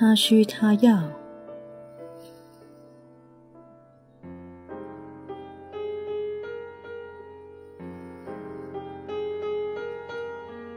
[0.00, 0.98] 他需他要。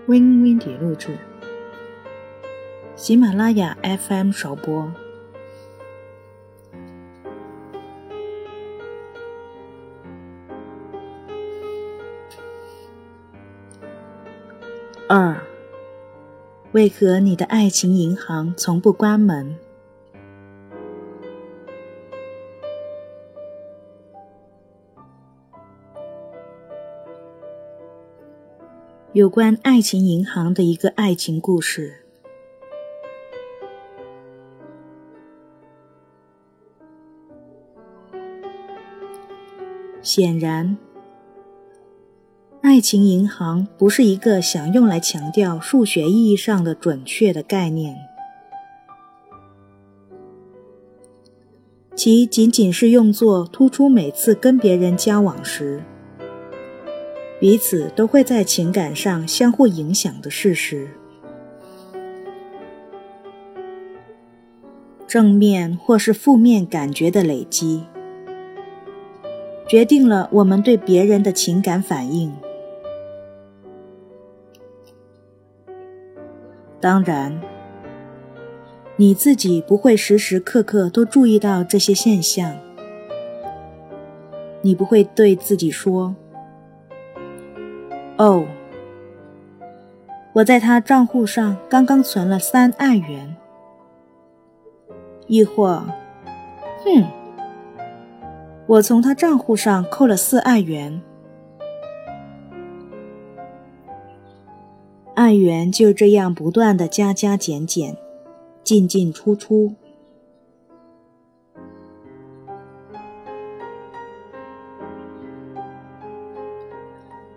[0.07, 1.18] Win Win 底录制，
[2.98, 4.92] 喜马拉雅 FM 首播。
[15.08, 15.39] 二，
[16.73, 19.55] 为何你的爱情银行从不关门？
[29.11, 31.99] 有关爱情银行的一个爱情故事。
[40.02, 40.75] 显然，
[42.64, 47.97] 爱情银行不是一个想用来强调数学意义上的准确的概念，
[51.94, 55.83] 其仅仅是用作突出每次跟别人交往时。
[57.38, 60.88] 彼此都会在情感上相互影响的事实，
[65.05, 67.83] 正面或是负面感觉的累积，
[69.67, 72.33] 决定了我们对别人的情感反应。
[76.84, 77.39] 当然，
[78.98, 82.58] 你自己不会时时刻刻都注意到这些现象，
[84.62, 86.14] 你不会对自己说。
[88.17, 88.44] 哦，
[90.34, 93.34] 我在他账户上刚刚存了三爱元，
[95.28, 95.86] 亦或，
[96.84, 97.06] 哼，
[98.67, 101.02] 我从他账户上扣了四爱元，
[105.23, 107.95] 爱元就这样不断的加加减减，
[108.61, 109.73] 进进出出。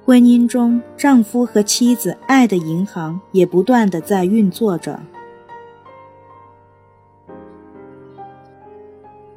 [0.05, 4.99] 婚姻中，丈夫和妻子爱的银行也不断的在运作着。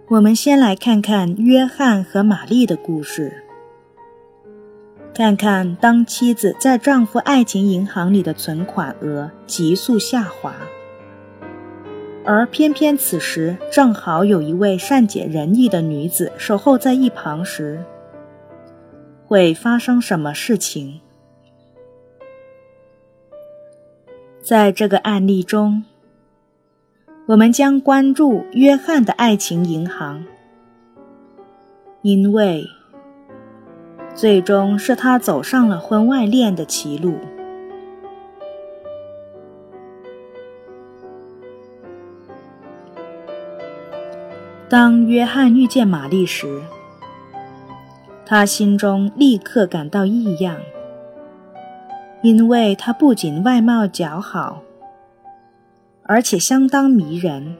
[0.07, 3.43] 我们先来看看约翰和玛丽的故事，
[5.19, 10.55] 看看当妻子在丈夫爱情银行里的存款额急速下滑，
[12.23, 17.83] 而偏偏此时正好有一位善解人意的女子守候在一旁时。
[19.27, 21.01] 会发生什么事情？
[24.41, 25.83] 在这个案例中，
[27.25, 30.23] 我们将关注约翰的爱情银行，
[32.03, 32.65] 因为
[34.19, 37.15] 最终是他走上了婚外恋的歧路。
[44.67, 46.61] 当约翰遇见玛丽时，
[48.25, 50.57] 他心中立刻感到异样，
[52.21, 54.61] 因为她不仅外貌姣好，
[56.03, 57.55] 而且相当迷人，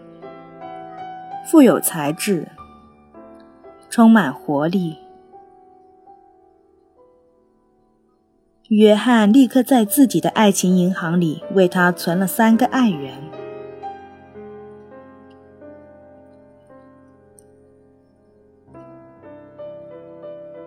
[1.46, 2.50] 富有才智，
[3.90, 4.98] 充满活力。
[8.70, 13.20] 约翰立刻在自己的爱情银行里为她存了三个爱元。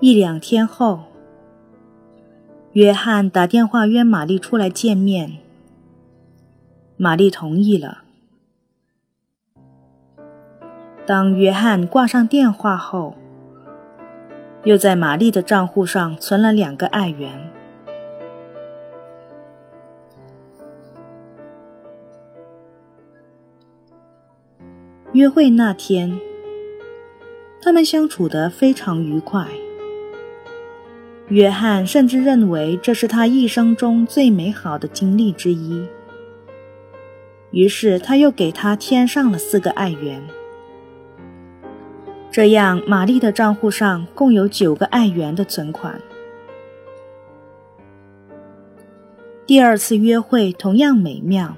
[0.01, 1.05] 一两天后，
[2.73, 5.39] 约翰打电话约玛丽出来见面。
[6.97, 7.99] 玛丽同意了。
[11.07, 13.15] 当约翰挂上电话后，
[14.65, 17.52] 又在玛丽的账户上存了两个爱元。
[25.13, 26.19] 约会那天，
[27.61, 29.47] 他们相处得非常愉快。
[31.29, 35.87] 约翰甚至认为这是他一生中最美好的经历之一。
[37.51, 40.23] 于是他又给他添上了四个爱元，
[42.31, 46.01] 这样玛丽的账户上共有九个爱元的存款。
[49.45, 51.55] 第二次约会同样美妙，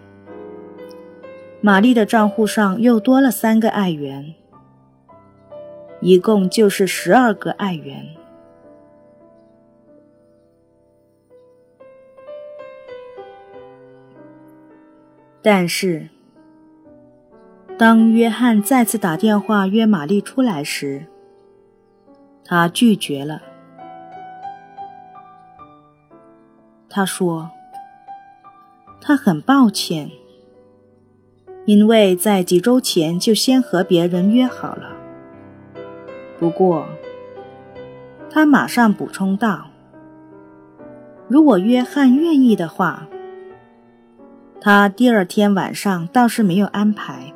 [1.65, 4.35] 玛丽的账户上又多了三个爱元，
[6.03, 8.15] 一共就是十二个爱元。
[15.41, 16.11] 但是，
[17.79, 21.07] 当约翰再次打电话约玛丽出来时，
[22.45, 23.41] 他拒绝了。
[26.91, 27.51] 他说
[29.01, 30.11] ：“他很抱歉，
[31.67, 34.91] 因为在几周前就先和别人约好了。
[36.39, 36.87] 不过，
[38.29, 39.69] 他马上补充道
[41.27, 43.09] ：“如果约翰愿意的话，
[44.61, 47.33] 他第二天晚上倒是没有安排。”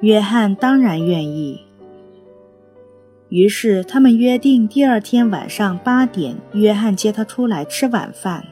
[0.00, 1.60] 约翰当然愿意。
[3.30, 8.44] 于是他们约定第二天晚上八点，约翰接他出来吃晚饭。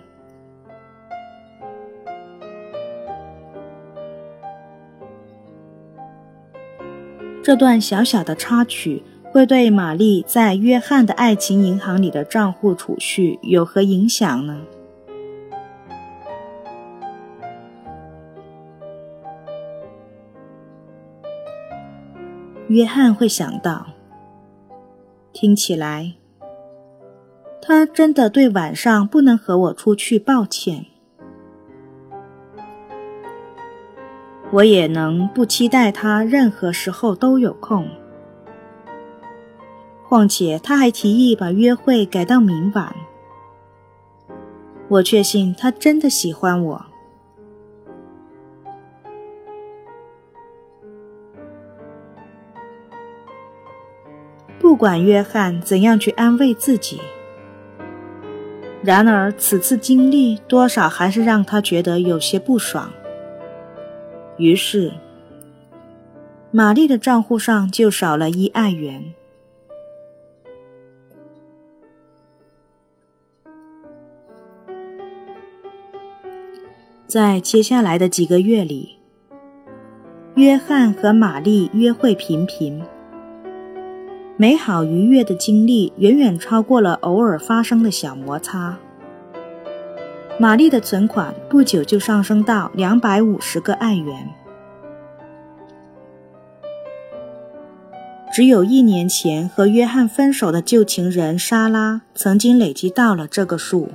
[7.43, 14.61] 这段小小的插曲会对玛丽在约翰的爱情银行里的账户储蓄有何影响呢？
[22.69, 23.89] 约翰会想到，
[25.33, 26.15] 听起来，
[27.61, 30.87] 他真的对晚上不能和我出去抱歉。
[34.53, 37.89] 我也能不期待他任何时候都有空。
[40.07, 42.95] 况且他还提议把约会改到明晚。
[44.89, 46.85] 我确信他真的喜欢我。
[54.59, 57.01] 不管约翰怎样去安慰自己，
[58.83, 62.93] 然而此次经历多少还是让他觉得有些不爽。
[64.43, 64.91] 于是，
[66.50, 69.15] 玛丽的账户上就少了一爱元。
[77.06, 78.99] 在接下来的几个月里，
[80.35, 82.83] 约翰和玛丽约会频频，
[84.37, 88.77] 美好愉悦的经历远远超过了偶尔发生的小摩擦。
[90.38, 94.29] 玛丽的存款不久就上升到两百五十个爱元，
[98.32, 103.90] 只有一年前和约翰分手的旧情人莎拉曾经累积到了这个数。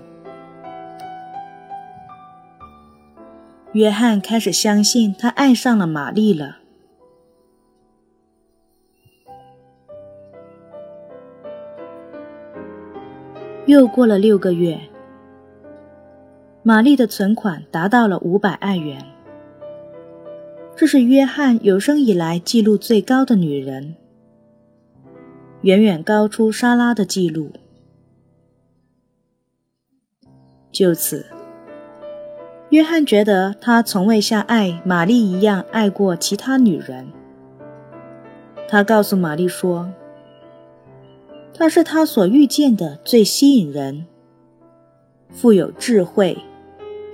[3.73, 6.59] 约翰开始相信他爱上了玛丽了。
[13.65, 14.79] 又过了六个月。
[16.67, 19.01] 玛丽的存款达到了五百爱元，
[20.75, 23.95] 这是约翰有生以来记录最高的女人，
[25.61, 27.53] 远远高出莎拉的记录。
[30.69, 31.27] 就此，
[32.71, 37.07] 约翰觉得他从未像爱玛丽一样爱过其他女人。
[38.67, 39.89] 他告诉玛丽说
[41.55, 44.05] ：“她是他所遇见的最吸引人，
[45.29, 46.37] 富有智慧。”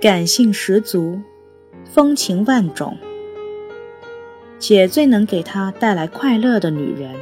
[0.04, 1.18] 感性十足，
[1.86, 2.98] 风情万种，
[4.58, 7.14] 且最能给他带来快乐的女人。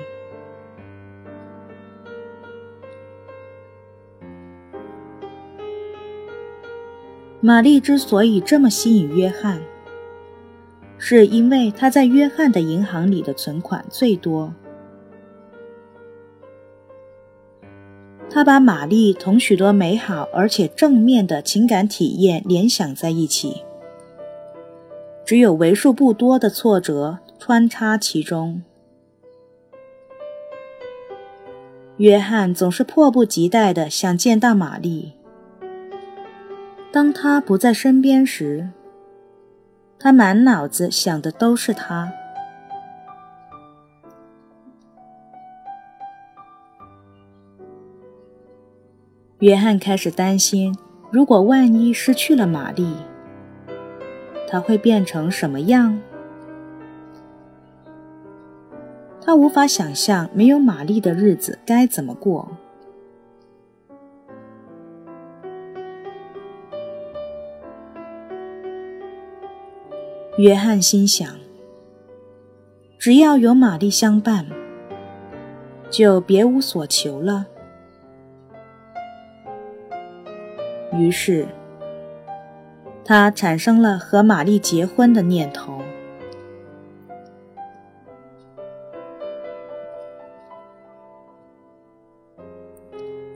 [7.40, 9.60] 玛丽之所以这么吸引约翰，
[10.98, 14.52] 是因为她在约翰的银行里的存款最多。
[18.42, 23.62] 他把玛丽同许多美好而且正面的情感体验联想在一起，
[25.24, 28.64] 只有为数不多的挫折穿插其中。
[31.98, 35.12] 约翰总是迫不及待地想见到玛丽。
[36.90, 38.70] 当他不在身边时，
[40.00, 42.12] 他满脑子想的都是她。
[49.42, 50.72] 约翰开始担心，
[51.10, 52.94] 如果万一失去了玛丽，
[54.46, 55.98] 他会变成什么样？
[59.20, 62.56] 他无法想象没有玛丽的日子该怎么过。
[70.38, 71.28] 约翰心想：
[72.96, 74.46] 只要有玛丽相伴，
[75.90, 77.46] 就别无所求了。
[80.92, 81.46] 于是，
[83.04, 85.78] 他产生了和玛丽结婚的念头。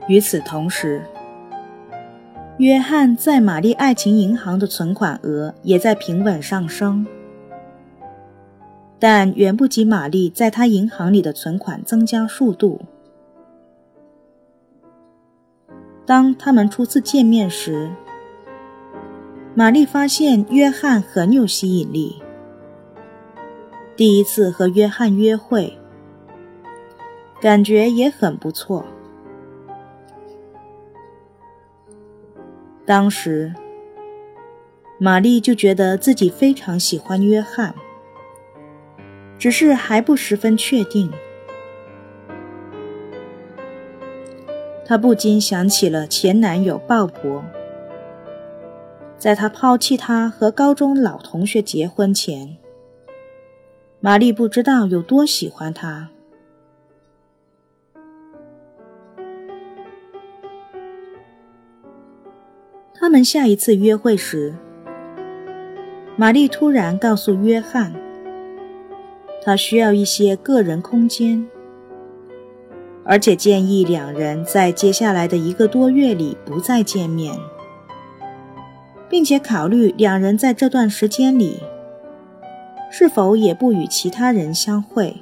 [0.07, 1.03] 与此同时，
[2.59, 7.05] 约翰在玛丽爱情银行的存款额也在平稳上升，
[8.97, 12.79] 但远不及玛丽在他银行里的存款增加速度。
[16.07, 17.91] 当他们初次见面时，
[19.53, 22.23] 玛丽发现约翰很有吸引力。
[23.97, 25.77] 第一次和约翰约会，
[27.41, 28.85] 感觉也很不错。
[32.85, 33.53] 当时，
[34.97, 37.75] 玛丽就觉得自己非常喜欢约翰，
[39.37, 41.11] 只是还不十分确定。
[44.89, 47.43] 她不禁想起了前男友鲍勃，
[49.17, 52.55] 在他抛弃她和高中老同学结婚前，
[53.99, 56.07] 玛丽不知道有多喜欢他。
[62.93, 64.55] 他们下一次约会时，
[66.15, 67.93] 玛丽突然告诉约翰，
[69.43, 71.45] 她需要一些个人空间。
[73.07, 77.33] 而且建议两人在接下来的一个多月里不再见面，
[79.09, 81.61] 并且考虑两人在这段时间里
[82.91, 85.15] 是否也不与其他人相会。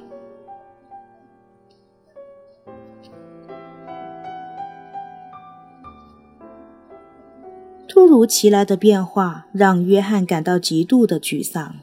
[7.86, 11.76] 突如其来的变化让约翰感到极度的沮丧，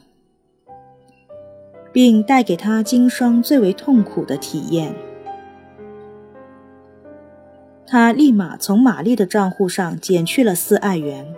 [1.93, 4.93] 并带给他今生最为痛苦的体验。
[7.94, 11.32] 他立马从玛丽的账户上减去了四爱元。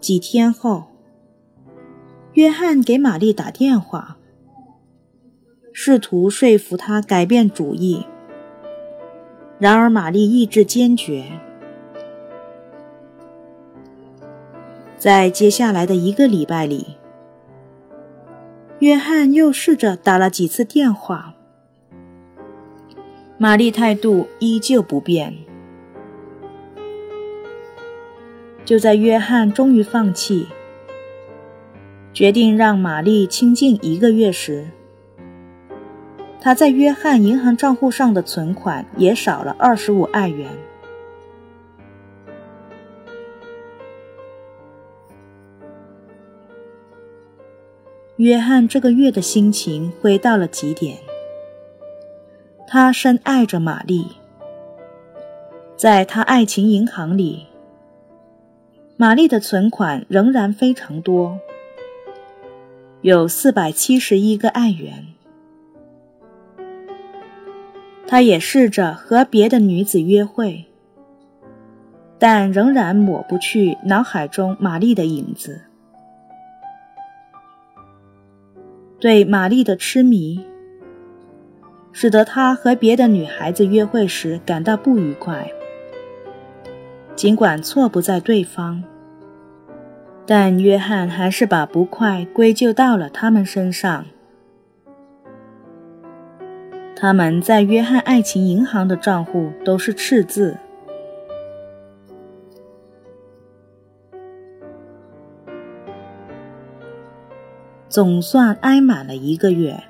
[0.00, 0.86] 几天后，
[2.32, 4.16] 约翰给玛丽打电话，
[5.72, 8.04] 试图说服她改变主意。
[9.60, 11.24] 然而，玛丽意志坚决。
[14.98, 16.96] 在接下来的一个礼拜里，
[18.80, 21.33] 约翰又试着打了几次电话。
[23.36, 25.36] 玛丽态度依旧不变。
[28.64, 30.46] 就在约翰终于放弃，
[32.12, 34.68] 决定让玛丽清静一个月时，
[36.40, 40.48] 他在约翰银行账户上的存款也少了二十五爱元。
[48.16, 51.03] 约翰这个月的心情灰到了极点。
[52.76, 54.04] 他深爱着玛丽，
[55.76, 57.46] 在他爱情银行里，
[58.96, 61.38] 玛丽的存款仍然非常多，
[63.02, 65.06] 有四百七十一个爱元。
[68.08, 70.64] 他也试着和别的女子约会，
[72.18, 75.60] 但仍然抹不去脑海中玛丽的影子。
[78.98, 80.44] 对玛丽的痴迷。
[81.96, 85.48] 使得他和别的女孩子约会时感到不愉快。
[87.14, 88.82] 尽管错不在对方，
[90.26, 94.04] 但约翰还是把不快归咎到了他们身上。
[96.96, 100.56] 他们在约翰爱情银行的账户都是赤字，
[107.88, 109.80] 总算挨满了一个月。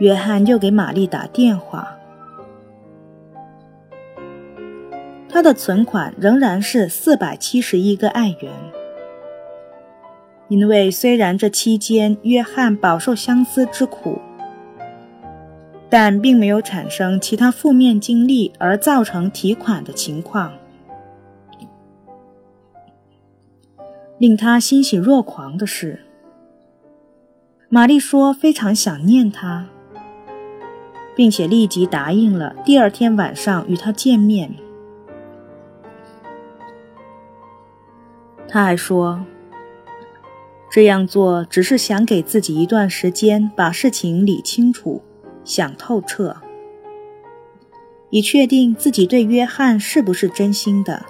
[0.00, 1.98] 约翰又给玛丽打电话，
[5.28, 8.50] 他的存款仍然是四百七十一个爱元。
[10.48, 14.18] 因为虽然这期间约翰饱受相思之苦，
[15.90, 20.54] 但并没有产生其他负面经历而造成提款的情况。
[24.16, 26.00] 令他欣喜若狂的是，
[27.68, 29.66] 玛丽说非常想念他。
[31.20, 34.56] 并且立即答应了第二天晚上与他见面。
[38.48, 39.22] 他还说，
[40.70, 45.02] 这样做只是想给自己一段时间把事情理清楚、
[45.44, 46.38] 想透彻，
[48.08, 51.04] 以确定自己对约翰是不是真心的。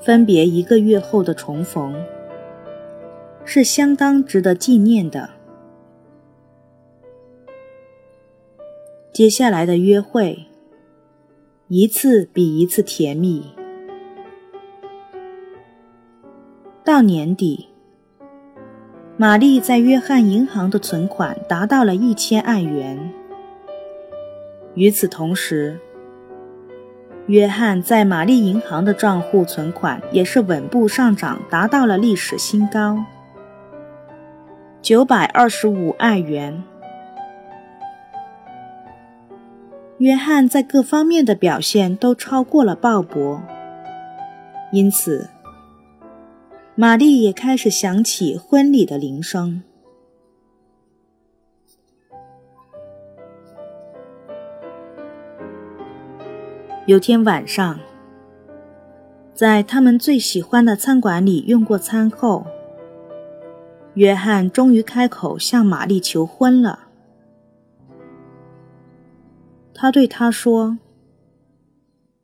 [0.00, 1.94] 分别一个月后的重逢。
[3.44, 5.30] 是相当值得纪念的。
[9.12, 10.46] 接下来的约会，
[11.68, 13.52] 一次比一次甜蜜。
[16.82, 17.68] 到年底，
[19.16, 23.12] 玛丽在约翰银行的存款达到了一千万元。
[24.74, 25.78] 与此同时，
[27.26, 32.98] 约翰在玛丽银行的账户存款也是稳步上涨，达到了历史新高。
[34.82, 36.60] 九百二十五爱元。
[39.98, 43.40] 约翰在各方面的表现都超过了鲍勃，
[44.72, 45.30] 因此，
[46.74, 49.62] 玛丽也开始响起婚礼的铃声。
[56.86, 57.78] 有天晚上，
[59.32, 62.44] 在他们最喜欢的餐馆里用过餐后，
[63.94, 66.88] 约翰终于开口向玛丽求婚了。
[69.74, 70.78] 他对她说：“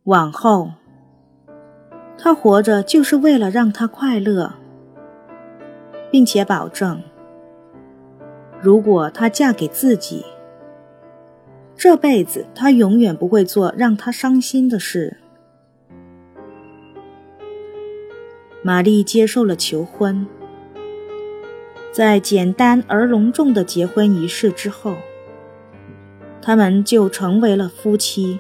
[0.04, 0.72] 往后，
[2.16, 4.54] 他活着就是为了让她快乐，
[6.10, 7.02] 并且保证，
[8.62, 10.24] 如果她嫁给自己，
[11.76, 15.18] 这辈子他永远不会做让她伤心的事。”
[18.62, 20.26] 玛丽接受了求婚，
[21.98, 24.94] 在简单而隆重的结婚仪式之后。
[26.40, 28.38] 他们就成为了夫妻。